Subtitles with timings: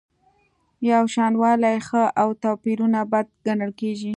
[0.89, 4.09] یوشانوالی ښه او توپیرونه بد ګڼل کیږي.